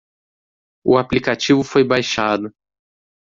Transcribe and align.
O 0.83 0.97
aplicativo 0.97 1.61
foi 1.63 1.83
baixado. 1.83 2.51